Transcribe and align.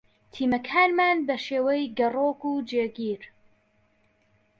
تیمەکانمان 0.33 1.17
بە 1.27 1.35
شێوەی 1.45 1.91
گەڕۆک 1.97 2.41
و 2.49 2.53
جێگیر 2.69 3.21